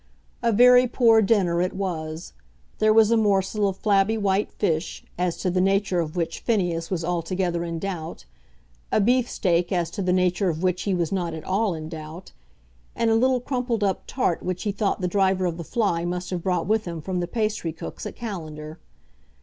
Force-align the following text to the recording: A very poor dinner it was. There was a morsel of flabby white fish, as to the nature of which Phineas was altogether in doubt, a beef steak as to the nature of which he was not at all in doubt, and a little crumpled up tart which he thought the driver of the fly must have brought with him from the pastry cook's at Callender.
A 0.41 0.51
very 0.51 0.87
poor 0.87 1.21
dinner 1.21 1.61
it 1.61 1.73
was. 1.73 2.33
There 2.79 2.91
was 2.91 3.11
a 3.11 3.17
morsel 3.17 3.69
of 3.69 3.77
flabby 3.77 4.17
white 4.17 4.51
fish, 4.51 5.03
as 5.15 5.37
to 5.37 5.51
the 5.51 5.61
nature 5.61 5.99
of 5.99 6.15
which 6.15 6.39
Phineas 6.39 6.89
was 6.89 7.05
altogether 7.05 7.63
in 7.63 7.77
doubt, 7.77 8.25
a 8.91 8.99
beef 8.99 9.29
steak 9.29 9.71
as 9.71 9.91
to 9.91 10.01
the 10.01 10.11
nature 10.11 10.49
of 10.49 10.63
which 10.63 10.81
he 10.89 10.95
was 10.95 11.11
not 11.11 11.35
at 11.35 11.43
all 11.43 11.75
in 11.75 11.87
doubt, 11.87 12.31
and 12.95 13.11
a 13.11 13.15
little 13.15 13.41
crumpled 13.41 13.83
up 13.83 14.01
tart 14.07 14.41
which 14.41 14.63
he 14.63 14.71
thought 14.71 15.01
the 15.01 15.07
driver 15.07 15.45
of 15.45 15.57
the 15.57 15.63
fly 15.63 16.03
must 16.03 16.31
have 16.31 16.41
brought 16.41 16.65
with 16.65 16.85
him 16.85 16.99
from 16.99 17.19
the 17.19 17.27
pastry 17.27 17.71
cook's 17.71 18.07
at 18.07 18.15
Callender. 18.15 18.79